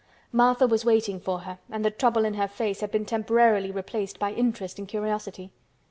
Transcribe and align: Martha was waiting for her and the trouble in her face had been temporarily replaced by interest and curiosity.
Martha 0.31 0.65
was 0.65 0.83
waiting 0.83 1.19
for 1.19 1.41
her 1.41 1.59
and 1.69 1.85
the 1.85 1.91
trouble 1.91 2.25
in 2.25 2.33
her 2.33 2.47
face 2.47 2.81
had 2.81 2.89
been 2.89 3.05
temporarily 3.05 3.69
replaced 3.69 4.17
by 4.17 4.31
interest 4.31 4.79
and 4.79 4.87
curiosity. 4.87 5.51